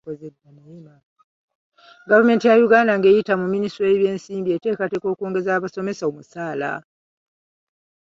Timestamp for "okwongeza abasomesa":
5.13-6.03